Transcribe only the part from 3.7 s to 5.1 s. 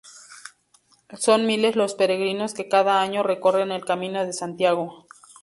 el Camino de Santiago.